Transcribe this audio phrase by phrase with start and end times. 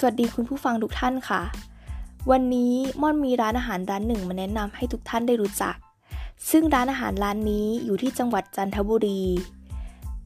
[0.00, 1.42] สวัสดีคุณผู้ฟังทุกท่านค่ะ
[2.30, 5.76] วันนี้ม่อนมีร้านอาหารร้านหนึ่งมาแนะนำให้ทุกท่านได้รู้จัก
[6.50, 9.22] ซึ่งร้านอาหารร้านนี้อยู่ที่จังหวัดจันทบุรี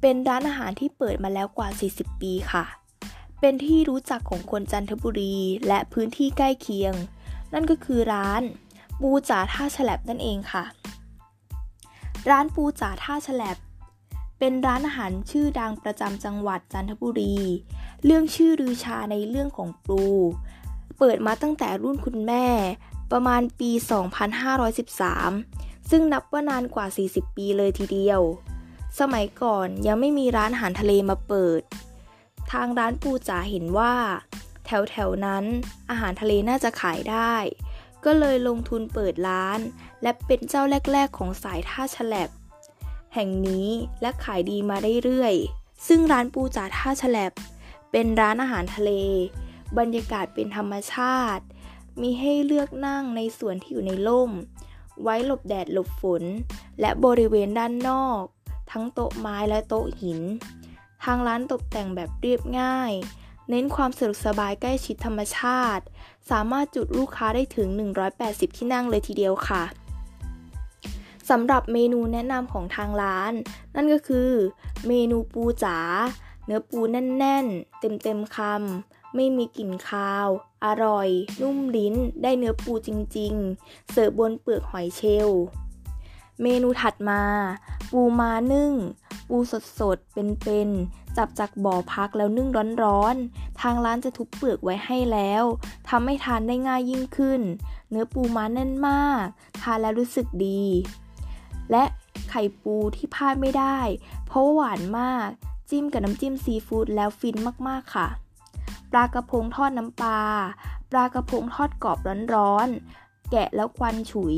[0.00, 2.64] เป็นร้านอาหารที่เปิดมาแล้วกว่า 40 ปีค่ะ
[3.40, 5.36] เป็นที่รู้จักของคนจันทบุรี
[5.68, 6.94] และพื้นที่ใกล้เคียง
[7.52, 8.42] นั่นก็คือร้าน
[9.00, 10.64] ปูจ๋าท่าฉลบนั่นเองค่ะ
[12.30, 13.56] ร้านปูจ๋าท่าฉลบ
[14.38, 17.36] เป็นร้านอาหารชื่อดังประจำจังหวัดจันทบุรี
[18.04, 20.00] เรื่องชื่อรือชาในเรื่องของปู
[20.98, 22.46] เปิดมาตั้งแต่รุ่นคุณแม่
[23.12, 23.70] ประมาณปี
[25.00, 28.20] 2513 ซึ่งนับว่านานกว่า 40 ปีเลยทีเดียว
[29.00, 31.62] สมัยก่อนยังไม่มีร้านอาหารทะเลมาเปิด
[32.52, 33.94] ทางร้านปูจ๋าเห็นว่า
[34.64, 35.44] แถวแถวนั้น
[35.90, 37.34] อาหารทะเลน่าจะขายได้
[38.04, 39.58] ก็เลยลงทุนเปิดร้าน
[40.02, 40.62] และเป็นเจ้า
[40.92, 42.30] แรก ๆ ของสายท่าฉลบ
[43.14, 43.68] แห่งนี้
[44.02, 47.32] และขายดีมาเรื่อยๆซึ่งร้านปูจ๋าท่าฉลบ
[47.90, 48.92] เป็นร้านอาหารทะเล
[49.78, 51.44] บรรยากาศเป็นธรรมชาติ
[52.00, 54.30] มีให้เลือกนั่งในส่วนที่อยู่ในร่ม
[55.02, 56.22] ไว้หลบแดดหลบฝน
[56.80, 58.22] และบริเวณด้านนอก
[58.70, 60.20] ทั้งโต๊ะไม้และโต๊ะหิน
[61.04, 62.92] ทางร้านตกแต่งแบบเรียบง่าย
[63.48, 65.84] เน้นความสะดวกสบายใกล้ชิดธรรมชาติ
[66.30, 67.68] สามารถจุดลูกค้าได้ถึง
[68.12, 69.62] 180 ที่นั่งเลยทีเดียวค่ะ
[71.30, 73.32] สำหรับเมนูแนะนำของทางร้าน
[73.74, 74.30] นั่นก็คือ
[74.86, 75.78] เมนูปูจ๋า
[76.52, 80.28] นื้อปูแน่นๆ เต็มๆคำ ไม่มีกลิ่นคาว
[80.64, 81.08] อร่อย
[81.40, 85.42] นุ่มลิ้น ได้เนื้อปูจริงๆ เสิร์ฟบนเปลือกหอยเชลล์
[86.42, 87.22] เมนูถัดมา
[87.90, 88.72] ปูมานึ่ง
[89.28, 89.36] ปู
[89.78, 92.48] สดๆ เป็นๆ จับจากบ่อพักแล้วนึ่ง
[92.84, 95.44] ร้อนๆ ทางร้านจะทุบเปลือกไว้ให้แล้ว
[95.88, 97.40] ทำให้ทานได้ง่ายยิ่งขึ้น
[97.90, 99.24] เนื้อปูม้าแน่นมาก
[99.62, 100.64] ทานแล้วรู้สึกดี
[101.70, 101.84] และ
[102.30, 103.78] ไข่ปูที่พลาดไม่ได้
[104.26, 105.30] เพราะหวานมาก
[105.70, 107.36] จิ้มกับน้ำจิ้มซีฟู้ดแล้วฟิน
[107.68, 108.08] มากๆค่ะ
[108.90, 110.20] ปลากระพงทอดน้ำปลา
[110.90, 111.98] ปลากระพงทอดกรอบ
[112.34, 114.36] ร้อนๆ แกะแล้วควันฉุย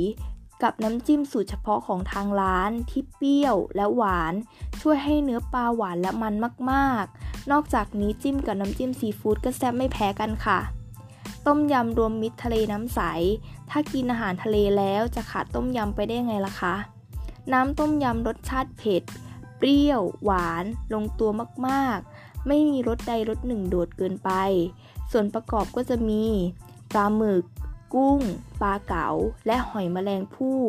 [0.62, 4.34] กับน้ำจิ้มสูตรเฉพาะของทางร้านที่เปรี้ยวและหวาน
[4.80, 6.34] ช่วยให้เนื้อปลาหวานและมัน
[6.70, 10.58] มากๆ นอกจากนี้จิ้มกับน้ำจิ้มซีฟู้ดก็แซ่บไม่แพ้กันค่ะ
[11.46, 13.00] ต้มยำรวมมิตรทะเลน้ำใส
[13.70, 16.74] ถ้ากินอาหารทะเลแล้วจะขาดต้มยำไปได้ไงล่ะคะ
[17.52, 19.02] น้ำต้มยำรสชาติเผ็ด
[19.64, 20.64] เปรี้ยว หวาน
[20.94, 21.30] ลงตัว
[21.66, 24.30] มากๆ ไม่มีรสใดรสหนึ่งโดดเกินไป
[25.10, 26.24] ส่วนประกอบก็จะมี
[26.92, 27.44] ปลาหมึก
[27.94, 28.20] กุ้ง
[28.60, 29.08] ปลาเก๋า
[29.46, 30.60] และหอยแมลงภู่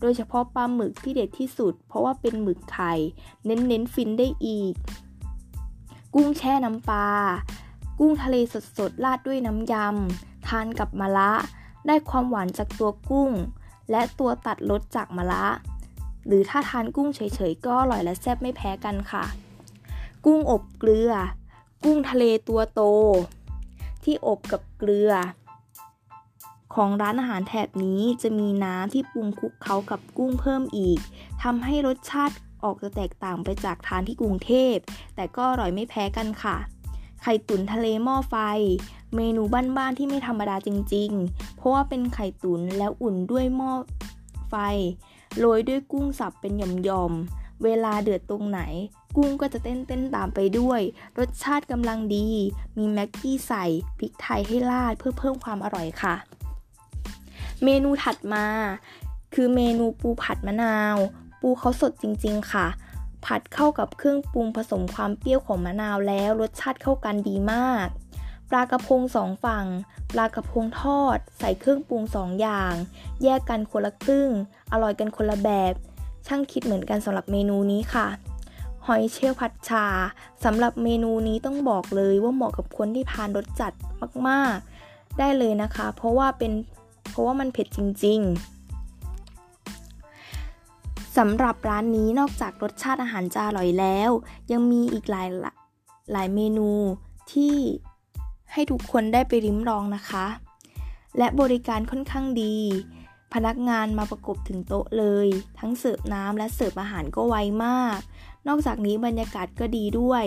[0.00, 2.92] โดยเฉพาะปลาหมึกที่เด็ดที่สุด เพราะว่าเป็นหมึกไข่
[3.44, 4.74] เน้นเน้นฟินได้อีก
[6.14, 7.08] กุ้งแช่น้ำปลา
[7.98, 8.36] กุ้งทะเล
[8.78, 11.32] สดๆ ราดด้วยน้ำยำ ทานกับมะระ
[11.86, 13.30] ได้ความหวานจากตัวกุ้ง
[13.90, 15.44] และตัวตัดรสจากมะระ
[16.26, 17.20] หรือถ้าทานกุ้งเฉ
[17.50, 19.24] ยๆก็อร่อยและแซ่บไม่แพ้กันค่ะ
[20.24, 21.12] กุ้งอบเกลือ
[21.84, 22.82] กุ้งทะเลตัวโต
[24.04, 25.12] ที่อบกับเกลือ
[26.74, 30.98] ของร้านอาหารแถบนี้จะมีน้ำที่ปรุงคลุกเคล้ากับกุ้งเพิ่มอีก
[31.42, 34.74] ทำให้รสชาติออกจะแตกต่างไปจากทานที่กรุงเทพ
[35.14, 36.56] แต่ก็อร่อยไม่แพ้กันค่ะ
[37.22, 38.34] ไข่ตุ๋นทะเลหม้อไฟ
[39.16, 39.42] เมนู
[39.76, 43.72] บ้านๆที่ไม่ธรรมดาจริง ๆ เพราะว่าเป็นไข่ตุ๋นแล้วอุ่นด้วยหม้อ
[44.50, 44.54] ไฟ
[45.38, 46.52] โรยด้วยกุ้งสับเป็น
[46.84, 48.60] หย่อมๆ เวลาเดือดตรงไหน
[49.16, 50.80] กุ้งก็จะเต้นๆตามไปด้วย
[51.18, 52.28] รสชาติกำลังดี
[52.76, 53.64] มีแม็กกี้ใส่
[53.98, 56.14] พริกไทยให้ราดเพื่อเพิ่มความอร่อยค่ะ
[57.64, 58.46] เมนูถัดมา
[59.34, 60.96] คือเมนูปูผัดมะนาว
[61.40, 62.66] ปูเขาสดจริงๆค่ะ
[63.24, 67.86] ผัดเข้ากับเครื่องปรุงผสมความเปรี้ยวของมะนาวแล้วรสชาติเข้ากันดีมาก
[68.50, 69.66] ปลากระพงสองฝั่ง
[70.12, 72.74] ปลากระพงทอด ใส่เครื่องปรุงสองอย่าง
[73.22, 74.30] แยกกันคนละครึ่ง
[74.72, 75.74] อร่อยกันคนละแบบ
[76.26, 78.06] ช่างคิดเหมือนกันสำหรับเมนูนี้ค่ะ
[78.86, 79.86] หอยเชลล์ผัดชา
[80.44, 83.72] สำหรับเมนูนี้ต้องบอกเลยว่าเหมาะกับคนที่ทานรสจัด
[84.28, 84.54] มาก
[84.88, 86.52] ๆ ได้เลยนะคะ เพราะว่าเป็น
[87.10, 88.20] เพราะว่ามันเผ็ดจริง
[90.26, 94.10] ๆสำหรับร้านนี้นอกจากรสชาติอาหารจะอร่อยแล้ว
[94.52, 95.28] ยังมีอีกหลาย
[96.12, 96.70] หลายเมนู
[97.32, 97.56] ที่
[98.52, 100.26] ให้ทุกคนได้ไปริมลองนะคะ
[101.18, 102.56] และบริการค่อนข้างดี
[103.34, 105.28] พนักงานมาประกบถึงโต๊ะเลย
[105.58, 107.98] ทั้งเสิร์ฟน้ำและเสิร์ฟอาหารก็ไวมาก
[108.48, 110.24] นอกจากนี้บรรยากาศก็ดีด้วย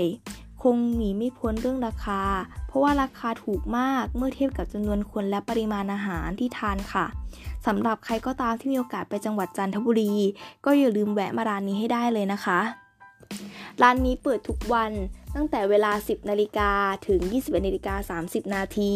[0.62, 2.22] คงหนีไม่พ้นเรื่องราคา
[2.68, 7.06] เพราะว่าราคาถูกมากเมื่อเทียบกับจำนวนคนและปริมาณอาหารที่ทานค่ะ
[7.68, 10.14] สำหรับใครก็ตามที่มีโอกาสไปจังหวัดจันทบุรี
[10.66, 12.60] ก็อย่าลืมแวะมาร้านนี้ให้ได้เลยนะคะ
[13.82, 14.92] ร้านนี้เปิดทุกวัน
[15.36, 16.72] ตั้งแต่เวลา 10 นาฬิกา
[17.08, 18.94] ถึง 21นาฬิกา30 นาที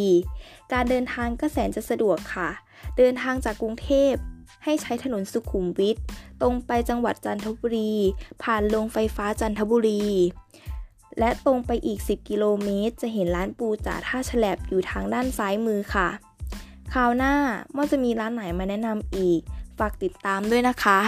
[0.73, 2.49] การเดินทางก็แสนจะสะดวกค่ะ
[2.97, 4.13] เดินทางจากกรุงเทพ
[4.63, 5.97] ให้ใช้ถนนสุขุมวิท
[6.41, 7.93] ตรงไปจังหวัดจันทบุรี
[8.43, 10.03] ผ่านโรงไฟฟ้าจันทบุรี
[11.19, 16.07] และตรงไปอีก 10 กิโลเมตร จะเห็นร้านปูจ่าท่าฉลบอยู่ทางด้านซ้ายมือค่ะ
[16.93, 17.33] คราวหน้า
[17.75, 19.39] ม่อจะมีร้านไหนมาแนะนำอีก
[19.79, 20.99] ฝากติดตามด้วยนะคะ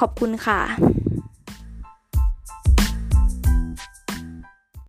[0.00, 0.60] ขอบคุณค่ะ